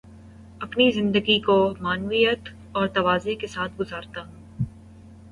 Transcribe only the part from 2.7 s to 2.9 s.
اور